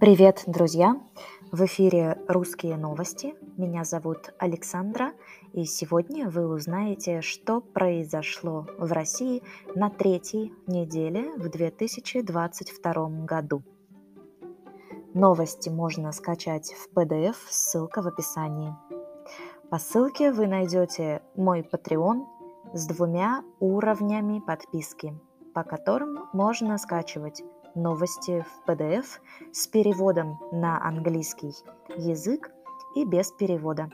Привет, 0.00 0.44
друзья! 0.46 0.96
В 1.50 1.64
эфире 1.64 2.22
«Русские 2.28 2.76
новости». 2.76 3.34
Меня 3.56 3.82
зовут 3.82 4.32
Александра, 4.38 5.12
и 5.52 5.64
сегодня 5.64 6.30
вы 6.30 6.46
узнаете, 6.46 7.20
что 7.20 7.60
произошло 7.60 8.68
в 8.78 8.92
России 8.92 9.42
на 9.74 9.90
третьей 9.90 10.52
неделе 10.68 11.34
в 11.36 11.48
2022 11.48 13.08
году. 13.24 13.64
Новости 15.14 15.68
можно 15.68 16.12
скачать 16.12 16.72
в 16.74 16.96
PDF, 16.96 17.34
ссылка 17.48 18.00
в 18.00 18.06
описании. 18.06 18.76
По 19.68 19.78
ссылке 19.78 20.30
вы 20.30 20.46
найдете 20.46 21.22
мой 21.34 21.62
Patreon 21.62 22.24
с 22.72 22.86
двумя 22.86 23.42
уровнями 23.58 24.38
подписки, 24.38 25.18
по 25.54 25.64
которым 25.64 26.28
можно 26.32 26.78
скачивать 26.78 27.42
новости 27.74 28.44
в 28.44 28.68
PDF 28.68 29.06
с 29.52 29.66
переводом 29.66 30.38
на 30.52 30.82
английский 30.84 31.54
язык 31.96 32.50
и 32.94 33.04
без 33.04 33.32
перевода. 33.32 33.90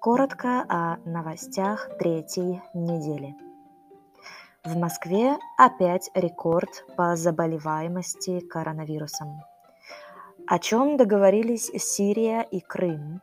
Коротко 0.00 0.64
о 0.68 0.98
новостях 1.04 1.88
третьей 1.98 2.62
недели. 2.74 3.34
В 4.64 4.76
Москве 4.76 5.36
опять 5.56 6.10
рекорд 6.14 6.84
по 6.96 7.16
заболеваемости 7.16 8.40
коронавирусом. 8.40 9.42
О 10.46 10.58
чем 10.58 10.96
договорились 10.96 11.70
Сирия 11.76 12.42
и 12.42 12.60
Крым? 12.60 13.20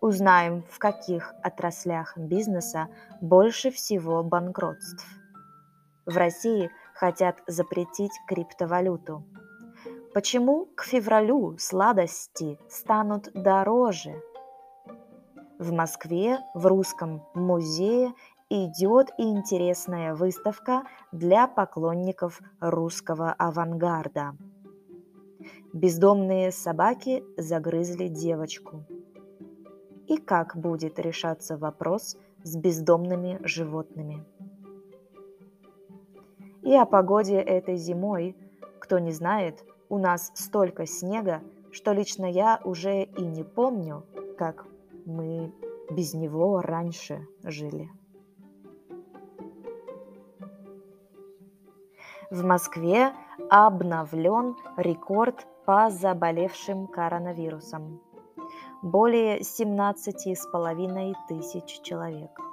Узнаем, 0.00 0.64
в 0.70 0.78
каких 0.78 1.34
отраслях 1.42 2.16
бизнеса 2.16 2.88
больше 3.20 3.70
всего 3.70 4.22
банкротств. 4.22 5.06
В 6.06 6.16
России– 6.16 6.70
хотят 7.02 7.42
запретить 7.48 8.12
криптовалюту. 8.28 9.24
Почему 10.14 10.66
к 10.76 10.84
февралю 10.84 11.56
сладости 11.58 12.60
станут 12.68 13.28
дороже? 13.34 14.22
В 15.58 15.72
Москве 15.72 16.38
в 16.54 16.64
Русском 16.64 17.24
музее 17.34 18.12
идет 18.50 19.08
интересная 19.18 20.14
выставка 20.14 20.84
для 21.10 21.48
поклонников 21.48 22.40
русского 22.60 23.32
авангарда. 23.32 24.36
Бездомные 25.72 26.52
собаки 26.52 27.24
загрызли 27.36 28.06
девочку. 28.06 28.84
И 30.06 30.18
как 30.18 30.56
будет 30.56 31.00
решаться 31.00 31.56
вопрос 31.56 32.16
с 32.44 32.54
бездомными 32.54 33.40
животными? 33.42 34.24
И 36.62 36.76
о 36.76 36.86
погоде 36.86 37.40
этой 37.40 37.76
зимой. 37.76 38.36
Кто 38.78 38.98
не 38.98 39.10
знает, 39.10 39.64
у 39.88 39.98
нас 39.98 40.30
столько 40.34 40.86
снега, 40.86 41.42
что 41.72 41.92
лично 41.92 42.24
я 42.24 42.60
уже 42.64 43.02
и 43.02 43.24
не 43.24 43.42
помню, 43.42 44.04
как 44.38 44.66
мы 45.04 45.52
без 45.90 46.14
него 46.14 46.60
раньше 46.60 47.26
жили. 47.42 47.90
В 52.30 52.44
Москве 52.44 53.12
обновлен 53.50 54.56
рекорд 54.76 55.46
по 55.66 55.90
заболевшим 55.90 56.86
коронавирусом. 56.86 58.00
Более 58.82 59.40
17,5 59.40 61.14
тысяч 61.28 61.80
человек– 61.82 62.30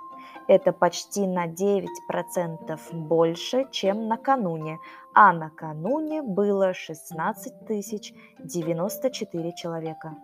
это 0.49 0.73
почти 0.73 1.27
на 1.27 1.45
9% 1.47 2.79
больше, 2.91 3.67
чем 3.69 4.07
накануне, 4.07 4.79
а 5.13 5.31
накануне 5.31 6.23
было 6.23 6.73
16 6.73 7.67
тысяч 7.67 8.15
94 8.39 9.53
человека. 9.53 10.15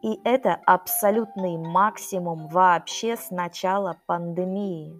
И 0.00 0.18
это 0.24 0.58
абсолютный 0.64 1.58
максимум 1.58 2.48
вообще 2.48 3.18
с 3.18 3.30
начала 3.30 3.98
пандемии. 4.06 4.98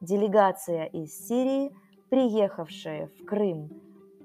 Делегация 0.00 0.84
из 0.86 1.26
Сирии, 1.26 1.74
приехавшая 2.10 3.08
в 3.08 3.24
Крым 3.24 3.70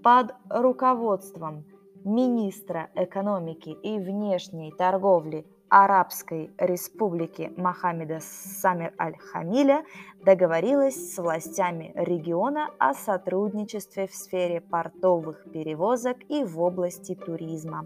под 0.03 0.35
руководством 0.49 1.65
министра 2.05 2.89
экономики 2.95 3.69
и 3.69 3.99
внешней 3.99 4.71
торговли 4.71 5.45
Арабской 5.69 6.51
республики 6.57 7.53
Мохаммеда 7.55 8.19
Самир 8.21 8.93
Аль-Хамиля 8.99 9.83
договорилась 10.25 11.13
с 11.13 11.17
властями 11.17 11.91
региона 11.95 12.71
о 12.79 12.93
сотрудничестве 12.93 14.07
в 14.07 14.15
сфере 14.15 14.61
портовых 14.61 15.43
перевозок 15.51 16.17
и 16.27 16.43
в 16.43 16.59
области 16.59 17.13
туризма. 17.13 17.85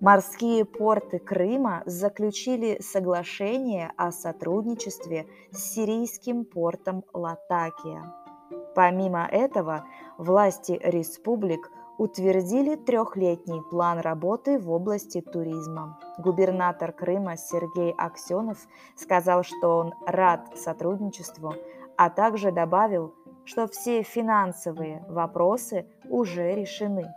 Морские 0.00 0.66
порты 0.66 1.18
Крыма 1.18 1.82
заключили 1.86 2.78
соглашение 2.82 3.92
о 3.96 4.12
сотрудничестве 4.12 5.26
с 5.50 5.72
сирийским 5.72 6.44
портом 6.44 7.02
Латакия. 7.14 8.12
Помимо 8.74 9.26
этого, 9.26 9.86
власти 10.18 10.78
республик 10.84 11.70
утвердили 11.98 12.76
трехлетний 12.76 13.62
план 13.62 13.98
работы 14.00 14.58
в 14.58 14.70
области 14.70 15.20
туризма. 15.20 15.98
Губернатор 16.18 16.92
Крыма 16.92 17.36
Сергей 17.36 17.92
Аксенов 17.96 18.58
сказал, 18.96 19.42
что 19.42 19.78
он 19.78 19.94
рад 20.06 20.56
сотрудничеству, 20.56 21.54
а 21.96 22.10
также 22.10 22.52
добавил, 22.52 23.14
что 23.44 23.66
все 23.66 24.02
финансовые 24.02 25.04
вопросы 25.08 25.86
уже 26.08 26.54
решены, 26.54 27.12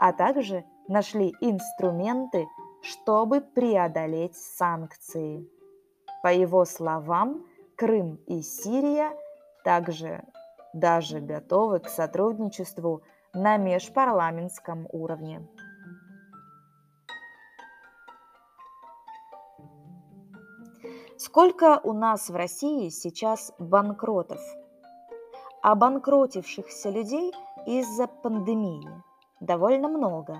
а 0.00 0.12
также 0.12 0.64
нашли 0.88 1.34
инструменты, 1.40 2.46
чтобы 2.82 3.40
преодолеть 3.40 4.36
санкции. 4.36 5.48
По 6.22 6.32
его 6.32 6.64
словам, 6.64 7.44
Крым 7.76 8.18
и 8.26 8.42
Сирия 8.42 9.12
также 9.64 10.24
даже 10.72 11.20
готовы 11.20 11.80
к 11.80 11.88
сотрудничеству 11.88 13.02
на 13.34 13.56
межпарламентском 13.56 14.88
уровне. 14.92 15.46
Сколько 21.16 21.80
у 21.82 21.92
нас 21.92 22.30
в 22.30 22.36
России 22.36 22.88
сейчас 22.88 23.52
банкротов? 23.58 24.40
Обанкротившихся 25.62 26.90
людей 26.90 27.32
из-за 27.66 28.06
пандемии 28.06 29.02
довольно 29.40 29.88
много. 29.88 30.38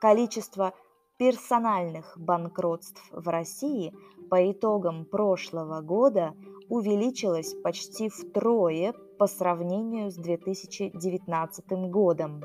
Количество 0.00 0.74
персональных 1.16 2.16
банкротств 2.16 3.02
в 3.10 3.28
России 3.28 3.92
по 4.30 4.50
итогам 4.52 5.04
прошлого 5.04 5.80
года 5.80 6.34
увеличилось 6.68 7.54
почти 7.62 8.08
втрое 8.08 8.94
по 9.18 9.26
сравнению 9.26 10.10
с 10.10 10.16
2019 10.16 11.90
годом. 11.90 12.42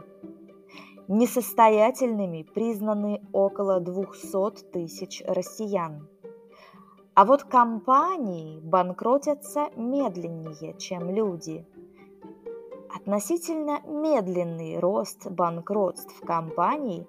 Несостоятельными 1.08 2.44
признаны 2.44 3.22
около 3.34 3.80
200 3.80 4.72
тысяч 4.72 5.22
россиян. 5.28 6.08
А 7.14 7.26
вот 7.26 7.44
компании 7.44 8.60
банкротятся 8.62 9.70
медленнее, 9.76 10.76
чем 10.80 11.12
люди. 11.12 11.68
Относительно 12.96 13.82
медленный 13.86 14.80
рост 14.80 15.30
банкротств 15.30 16.20
компаний 16.22 17.06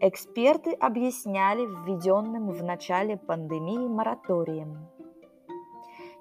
эксперты 0.00 0.72
объясняли 0.72 1.64
введенным 1.66 2.50
в 2.50 2.62
начале 2.62 3.16
пандемии 3.16 3.86
мораторием. 3.86 4.89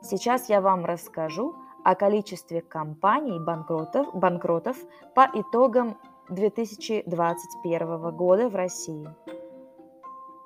Сейчас 0.02 0.50
я 0.50 0.62
вам 0.62 0.86
расскажу 0.86 1.56
о 1.84 1.96
количестве 1.96 2.62
компаний 2.62 3.40
банкротов, 3.40 4.14
банкротов 4.14 4.78
по 5.16 5.28
итогам 5.34 5.98
2021 6.30 8.16
года 8.16 8.50
в 8.50 8.56
России 8.56 9.10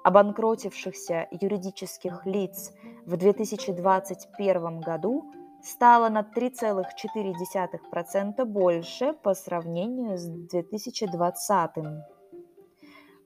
обанкротившихся 0.04 1.28
юридических 1.32 2.26
лиц 2.26 2.74
в 3.06 3.18
2021 3.18 4.82
году 4.82 5.32
стало 5.64 6.10
на 6.10 6.22
3,4% 6.22 8.46
больше 8.46 9.14
по 9.14 9.34
сравнению 9.34 10.18
с 10.18 10.26
2020. 10.26 11.72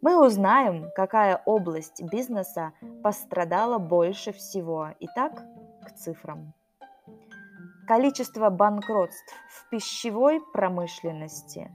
Мы 0.02 0.24
узнаем, 0.24 0.92
какая 0.96 1.42
область 1.46 2.04
бизнеса 2.04 2.74
пострадала 3.02 3.80
больше 3.80 4.32
всего. 4.32 4.90
Итак, 5.00 5.44
цифрам. 5.98 6.54
Количество 7.88 8.50
банкротств 8.50 9.34
в 9.50 9.70
пищевой 9.70 10.42
промышленности 10.54 11.72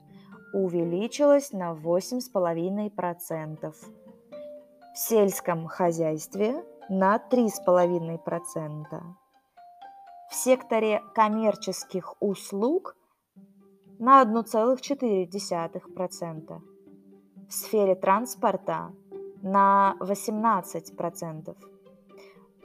увеличилось 0.53 1.53
на 1.53 1.73
8,5%, 1.73 3.73
в 3.73 4.99
сельском 4.99 5.67
хозяйстве 5.67 6.63
на 6.91 7.17
3,5%, 7.17 9.03
в 10.31 10.35
секторе 10.35 11.01
коммерческих 11.15 12.15
услуг 12.21 12.95
на 13.99 14.23
1,4%, 14.23 16.61
в 17.49 17.53
сфере 17.53 17.95
транспорта 17.95 18.93
на 19.43 19.97
18%, 20.01 21.72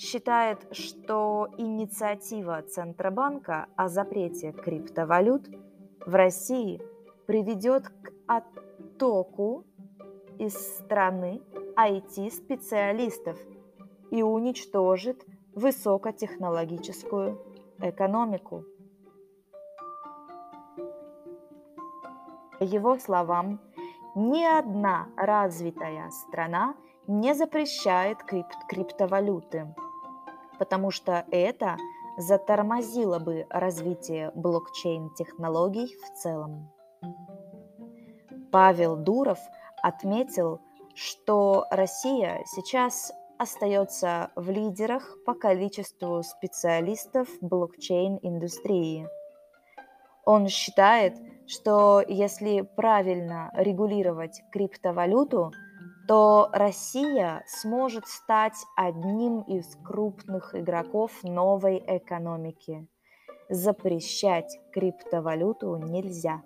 считает, 0.00 0.66
что 0.74 1.48
инициатива 1.58 2.62
Центробанка 2.62 3.66
о 3.76 3.88
запрете 3.88 4.50
криптовалют 4.52 5.46
в 6.06 6.14
России 6.14 6.80
приведет 7.26 7.86
к 7.88 8.10
оттоку 8.26 9.66
из 10.38 10.54
страны 10.78 11.42
IT-специалистов 11.76 13.38
и 14.10 14.22
уничтожит 14.22 15.22
высокотехнологическую 15.54 17.38
экономику. 17.80 18.64
По 22.58 22.64
его 22.64 22.96
словам, 22.98 23.60
ни 24.14 24.44
одна 24.44 25.08
развитая 25.16 26.08
страна 26.10 26.74
не 27.06 27.34
запрещает 27.34 28.22
крип- 28.22 28.66
криптовалюты, 28.66 29.74
потому 30.60 30.90
что 30.90 31.24
это 31.30 31.78
затормозило 32.18 33.18
бы 33.18 33.46
развитие 33.48 34.30
блокчейн-технологий 34.34 35.96
в 35.96 36.18
целом. 36.18 36.70
Павел 38.52 38.96
Дуров 38.96 39.38
отметил, 39.82 40.60
что 40.94 41.64
Россия 41.70 42.42
сейчас 42.44 43.10
остается 43.38 44.32
в 44.36 44.50
лидерах 44.50 45.16
по 45.24 45.32
количеству 45.32 46.22
специалистов 46.22 47.26
блокчейн-индустрии. 47.40 49.08
Он 50.26 50.46
считает, 50.48 51.16
что 51.46 52.04
если 52.06 52.60
правильно 52.60 53.50
регулировать 53.54 54.42
криптовалюту, 54.52 55.52
то 56.10 56.50
Россия 56.52 57.44
сможет 57.46 58.08
стать 58.08 58.56
одним 58.74 59.42
из 59.42 59.76
крупных 59.76 60.56
игроков 60.56 61.12
новой 61.22 61.80
экономики. 61.86 62.84
Запрещать 63.48 64.58
криптовалюту 64.72 65.76
нельзя. 65.76 66.42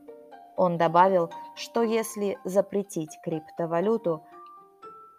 Он 0.59 0.77
добавил, 0.77 1.31
что 1.55 1.83
если 1.83 2.37
запретить 2.45 3.19
криптовалюту, 3.25 4.23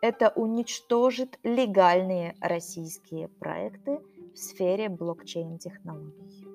это 0.04 0.32
уничтожит 0.36 1.40
легальные 1.42 2.36
российские 2.40 3.30
проекты 3.30 4.00
в 4.32 4.38
сфере 4.38 4.90
блокчейн-технологий. 4.90 6.46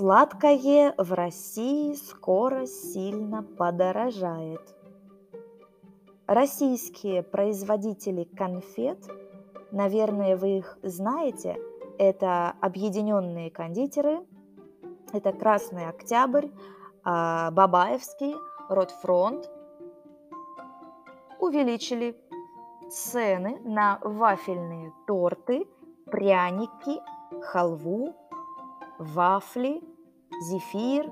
Сладкое 0.00 0.94
в 0.96 1.12
России 1.12 1.92
скоро 1.92 2.64
сильно 2.64 3.42
подорожает. 3.42 4.62
Российские 6.26 7.22
производители 7.22 8.24
конфет, 8.24 8.96
наверное, 9.72 10.38
вы 10.38 10.56
их 10.56 10.78
знаете, 10.82 11.58
это 11.98 12.54
объединенные 12.62 13.50
кондитеры, 13.50 14.26
Это 15.12 15.34
Красный 15.34 15.86
Октябрь, 15.86 16.48
а, 17.04 17.50
Бабаевский, 17.50 18.34
Ротфронт 18.70 19.50
увеличили 21.40 22.16
цены 22.88 23.60
на 23.66 23.98
вафельные 24.00 24.94
торты, 25.06 25.68
пряники, 26.06 27.02
халву, 27.42 28.14
вафли, 28.98 29.89
зефир, 30.40 31.10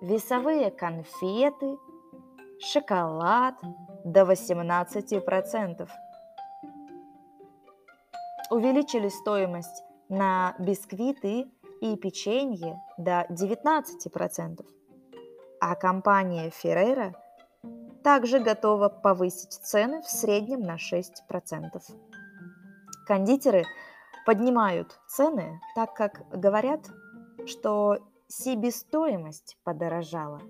весовые 0.00 0.70
конфеты, 0.70 1.78
шоколад 2.60 3.56
до 4.04 4.22
18%. 4.22 5.88
Увеличили 8.50 9.08
стоимость 9.08 9.82
на 10.08 10.54
бисквиты 10.58 11.50
и 11.80 11.96
печенье 11.96 12.80
до 12.96 13.26
19%. 13.30 14.64
А 15.60 15.74
компания 15.74 16.50
Ferrero 16.50 17.14
также 18.04 18.38
готова 18.38 18.88
повысить 18.88 19.52
цены 19.52 20.00
в 20.02 20.06
среднем 20.06 20.60
на 20.60 20.76
6%. 20.76 21.82
Кондитеры 23.06 23.64
поднимают 24.24 24.98
цены, 25.08 25.60
так 25.74 25.94
как 25.94 26.28
говорят, 26.30 26.80
что 27.46 27.98
себестоимость 28.28 29.56
подорожала, 29.64 30.40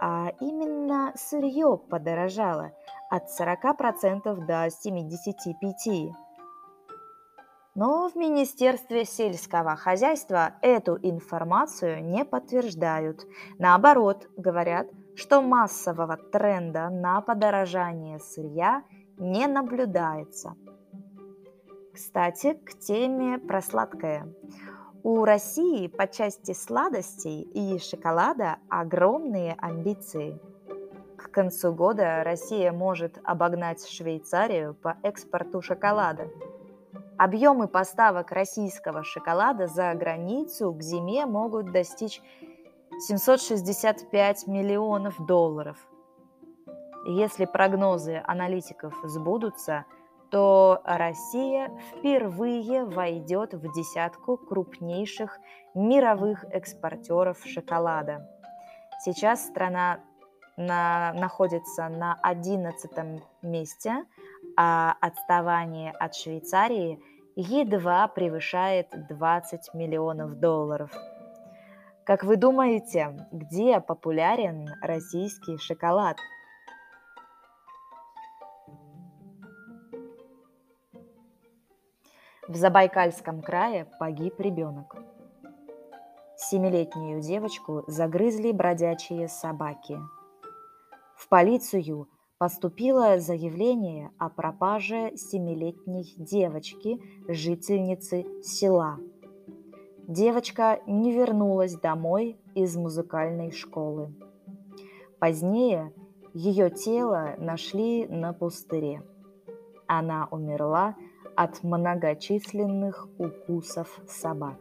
а 0.00 0.32
именно 0.40 1.12
сырье 1.16 1.78
подорожало 1.78 2.72
от 3.10 3.24
40% 3.28 4.46
до 4.46 4.66
75%. 4.66 6.12
Но 7.74 8.08
в 8.08 8.16
Министерстве 8.16 9.04
сельского 9.04 9.76
хозяйства 9.76 10.54
эту 10.62 10.96
информацию 11.02 12.02
не 12.02 12.24
подтверждают. 12.24 13.26
Наоборот, 13.58 14.30
говорят, 14.38 14.88
что 15.14 15.42
массового 15.42 16.16
тренда 16.16 16.88
на 16.88 17.20
подорожание 17.20 18.18
сырья 18.18 18.82
не 19.18 19.46
наблюдается. 19.46 20.54
Кстати, 21.92 22.54
к 22.54 22.78
теме 22.78 23.38
про 23.38 23.60
сладкое. 23.60 24.26
У 25.08 25.24
России 25.24 25.86
по 25.86 26.08
части 26.08 26.52
сладостей 26.52 27.42
и 27.42 27.78
шоколада 27.78 28.56
огромные 28.68 29.54
амбиции. 29.56 30.40
К 31.16 31.30
концу 31.30 31.72
года 31.72 32.24
Россия 32.24 32.72
может 32.72 33.20
обогнать 33.22 33.86
Швейцарию 33.86 34.74
по 34.74 34.98
экспорту 35.04 35.62
шоколада. 35.62 36.28
Объемы 37.18 37.68
поставок 37.68 38.32
российского 38.32 39.04
шоколада 39.04 39.68
за 39.68 39.94
границу 39.94 40.72
к 40.72 40.82
зиме 40.82 41.24
могут 41.24 41.70
достичь 41.70 42.20
765 43.06 44.48
миллионов 44.48 45.24
долларов. 45.24 45.76
Если 47.06 47.44
прогнозы 47.44 48.20
аналитиков 48.26 48.92
сбудутся– 49.04 49.84
то 50.30 50.80
Россия 50.84 51.70
впервые 51.90 52.84
войдет 52.84 53.54
в 53.54 53.72
десятку 53.72 54.36
крупнейших 54.36 55.38
мировых 55.74 56.44
экспортеров 56.50 57.44
шоколада. 57.44 58.28
Сейчас 59.04 59.46
страна 59.46 60.00
на, 60.56 61.12
находится 61.14 61.88
на 61.88 62.18
11 62.22 62.90
месте, 63.42 64.04
а 64.56 64.96
отставание 65.00 65.92
от 65.92 66.14
Швейцарии 66.14 66.98
едва 67.36 68.08
превышает 68.08 68.88
20 69.08 69.74
миллионов 69.74 70.40
долларов. 70.40 70.90
Как 72.04 72.24
вы 72.24 72.36
думаете, 72.36 73.28
где 73.32 73.80
популярен 73.80 74.68
российский 74.80 75.58
шоколад– 75.58 76.16
В 82.48 82.54
Забайкальском 82.54 83.42
крае 83.42 83.88
погиб 83.98 84.38
ребенок. 84.38 84.94
Семилетнюю 86.36 87.20
девочку 87.20 87.82
загрызли 87.88 88.52
бродячие 88.52 89.26
собаки. 89.26 89.98
В 91.16 91.28
полицию 91.28 92.08
поступило 92.38 93.18
заявление 93.18 94.12
о 94.18 94.28
пропаже 94.28 95.16
семилетней 95.16 96.14
девочки, 96.18 97.00
жительницы 97.26 98.24
села. 98.44 99.00
Девочка 100.06 100.78
не 100.86 101.10
вернулась 101.10 101.74
домой 101.74 102.38
из 102.54 102.76
музыкальной 102.76 103.50
школы. 103.50 104.14
Позднее 105.18 105.92
ее 106.32 106.70
тело 106.70 107.34
нашли 107.38 108.06
на 108.06 108.32
пустыре. 108.32 109.02
Она 109.88 110.28
умерла 110.30 110.94
от 111.36 111.62
многочисленных 111.62 113.08
укусов 113.18 114.00
собак. 114.08 114.58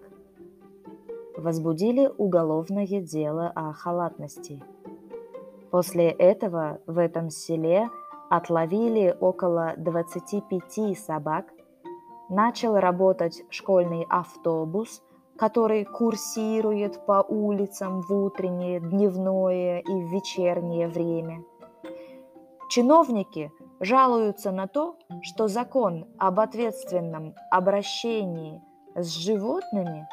Возбудили 1.37 2.11
уголовное 2.17 3.01
дело 3.01 3.51
о 3.55 3.73
халатности. 3.73 4.61
После 5.71 6.09
этого 6.09 6.79
в 6.85 6.97
этом 6.97 7.29
селе 7.29 7.89
отловили 8.29 9.15
около 9.19 9.73
25 9.77 10.97
собак, 10.97 11.45
начал 12.29 12.75
работать 12.75 13.43
школьный 13.49 14.05
автобус, 14.09 15.01
который 15.37 15.85
курсирует 15.85 17.05
по 17.05 17.21
улицам 17.27 18.01
в 18.01 18.11
утреннее, 18.11 18.79
дневное 18.79 19.79
и 19.79 20.01
вечернее 20.09 20.87
время. 20.87 21.43
Чиновники 22.69 23.51
жалуются 23.79 24.51
на 24.51 24.67
то, 24.67 24.97
что 25.21 25.47
закон 25.47 26.07
об 26.17 26.39
ответственном 26.39 27.35
обращении 27.51 28.61
с 28.95 29.07
животными 29.07 30.07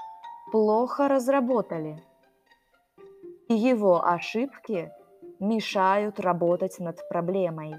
плохо 0.51 1.09
разработали. 1.09 2.03
И 3.49 3.55
его 3.55 4.05
ошибки 4.05 4.93
мешают 5.39 6.21
работать 6.21 6.79
над 6.79 7.09
проблемой. 7.09 7.75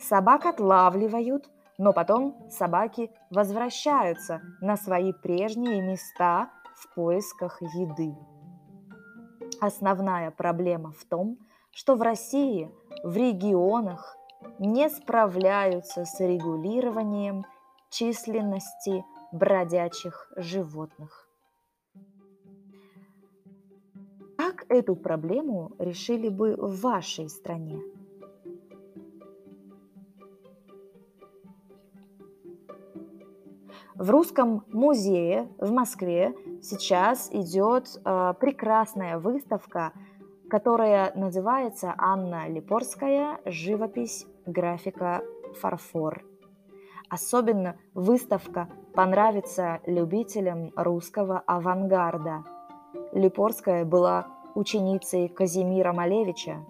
Собак 0.00 0.46
отлавливают, 0.46 1.50
но 1.78 1.92
потом 1.92 2.50
собаки 2.50 3.10
возвращаются 3.30 4.40
на 4.60 4.76
свои 4.76 5.12
прежние 5.12 5.80
места 5.82 6.50
в 6.74 6.94
поисках 6.94 7.60
еды. 7.62 8.14
Основная 9.60 10.30
проблема 10.30 10.92
в 10.92 11.04
том, 11.04 11.38
что 11.70 11.96
в 11.96 12.02
России, 12.02 12.70
в 13.04 13.16
регионах 13.16 14.16
не 14.60 14.90
справляются 14.90 16.04
с 16.04 16.20
регулированием 16.20 17.46
численности 17.88 19.04
бродячих 19.32 20.30
животных. 20.36 21.26
Как 24.36 24.66
эту 24.68 24.96
проблему 24.96 25.72
решили 25.78 26.28
бы 26.28 26.56
в 26.56 26.82
вашей 26.82 27.30
стране? 27.30 27.80
В 33.94 34.10
Русском 34.10 34.64
музее 34.68 35.48
в 35.58 35.72
Москве 35.72 36.34
сейчас 36.62 37.30
идет 37.32 37.98
э, 38.04 38.34
прекрасная 38.38 39.18
выставка 39.18 39.92
которая 40.50 41.12
называется 41.14 41.94
«Анна 41.96 42.48
Липорская. 42.48 43.40
Живопись, 43.46 44.26
графика, 44.50 45.22
фарфор». 45.60 46.24
Особенно 47.08 47.76
выставка 47.92 48.68
понравится 48.94 49.80
любителям 49.84 50.72
русского 50.76 51.42
авангарда. 51.44 52.44
Липорская 53.12 53.84
была 53.84 54.28
ученицей 54.54 55.28
Казимира 55.28 55.92
Малевича. 55.92 56.64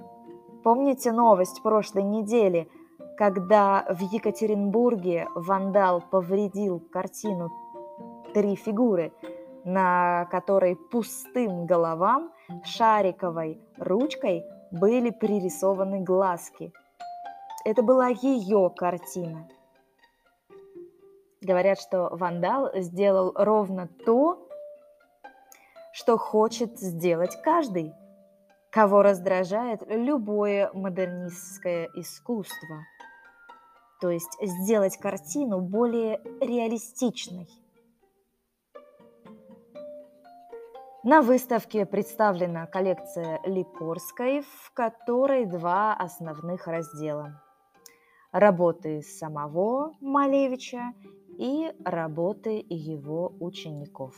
Помните 0.65 1.13
новость 1.13 1.63
прошлой 1.63 2.05
недели, 2.05 2.71
когда 3.19 3.85
в 3.91 4.01
Екатеринбурге 4.01 5.29
вандал 5.35 6.03
повредил 6.11 6.81
картину 6.81 7.51
«Три 8.33 8.57
фигуры», 8.57 9.13
на 9.65 10.27
которой 10.31 10.77
пустым 10.77 11.67
головам 11.67 12.31
шариковой 12.65 13.61
ручкой 13.77 14.45
были 14.71 15.11
пририсованы 15.11 16.01
глазки. 16.01 16.73
Это 17.65 17.83
была 17.83 18.09
ее 18.09 18.73
картина. 18.75 19.49
Говорят, 21.43 21.79
что 21.79 22.09
вандал 22.11 22.71
сделал 22.77 23.33
ровно 23.35 23.89
то, 24.07 24.49
что 25.93 26.17
хочет 26.17 26.79
сделать 26.79 27.37
каждый, 27.43 27.93
кого 28.71 29.03
раздражает 29.03 29.83
любое 29.87 30.71
модернистское 30.73 31.91
искусство. 31.95 32.85
То 34.01 34.11
есть 34.11 34.39
сделать 34.41 34.97
картину 34.97 35.61
более 35.61 36.21
реалистичной. 36.41 37.49
На 41.03 41.23
выставке 41.23 41.87
представлена 41.87 42.67
коллекция 42.67 43.41
Липорской, 43.45 44.43
в 44.43 44.73
которой 44.73 45.47
два 45.47 45.95
основных 45.95 46.67
раздела. 46.67 47.43
Работы 48.33 49.03
самого 49.03 49.97
Малевича 50.01 50.95
и 51.37 51.73
работы 51.85 52.65
его 52.69 53.33
учеников. 53.41 54.15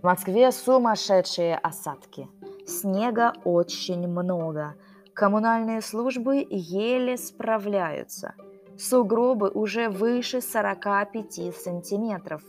В 0.00 0.02
Москве 0.02 0.50
сумасшедшие 0.50 1.58
осадки. 1.58 2.26
Снега 2.66 3.34
очень 3.44 4.08
много. 4.08 4.76
Коммунальные 5.12 5.82
службы 5.82 6.46
еле 6.48 7.18
справляются. 7.18 8.34
Сугробы 8.78 9.50
уже 9.50 9.90
выше 9.90 10.40
45 10.40 11.54
сантиметров. 11.54 12.42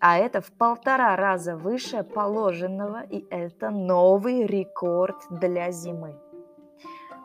А 0.00 0.18
это 0.18 0.40
в 0.40 0.52
полтора 0.52 1.16
раза 1.16 1.56
выше 1.56 2.04
положенного, 2.04 3.02
и 3.02 3.26
это 3.30 3.70
новый 3.70 4.46
рекорд 4.46 5.16
для 5.30 5.70
зимы. 5.70 6.16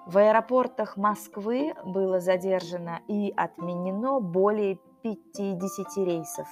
В 0.06 0.18
аэропортах 0.18 0.98
Москвы 0.98 1.74
было 1.86 2.20
задержано 2.20 3.02
и 3.08 3.34
отменено 3.36 4.20
более 4.20 4.80
50 5.04 5.98
рейсов. 5.98 6.48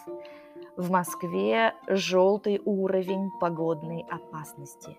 В 0.76 0.92
Москве 0.92 1.74
желтый 1.88 2.62
уровень 2.64 3.32
погодной 3.40 4.06
опасности, 4.10 4.98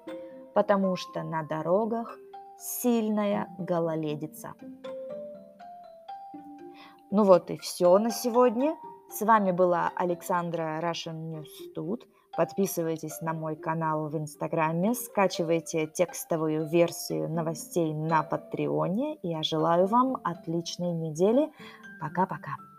потому 0.55 0.97
что 0.97 1.23
на 1.23 1.43
дорогах 1.43 2.19
сильная 2.59 3.49
гололедица. 3.59 4.55
Ну 7.11 7.25
вот 7.25 7.51
и 7.51 7.57
все 7.59 7.99
на 7.99 8.11
сегодня. 8.11 8.77
С 9.13 9.23
вами 9.23 9.51
была 9.51 9.91
Александра 9.97 10.81
Russian 10.81 11.33
News 11.33 11.49
Stud. 11.77 12.03
Подписывайтесь 12.37 13.21
на 13.21 13.33
мой 13.33 13.57
канал 13.57 14.09
в 14.09 14.17
Инстаграме, 14.17 14.95
скачивайте 14.95 15.89
текстовую 15.89 16.69
версию 16.69 17.29
новостей 17.29 17.93
на 17.93 18.23
Патреоне. 18.23 19.19
Я 19.25 19.43
желаю 19.43 19.89
вам 19.89 20.17
отличной 20.23 20.93
недели. 20.93 21.51
Пока-пока. 22.01 22.70